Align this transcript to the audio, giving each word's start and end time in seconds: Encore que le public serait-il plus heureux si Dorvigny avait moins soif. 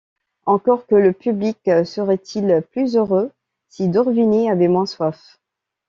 Encore 0.47 0.87
que 0.87 0.95
le 0.95 1.13
public 1.13 1.69
serait-il 1.85 2.63
plus 2.71 2.95
heureux 2.95 3.29
si 3.69 3.87
Dorvigny 3.87 4.49
avait 4.49 4.67
moins 4.67 4.87
soif. 4.87 5.37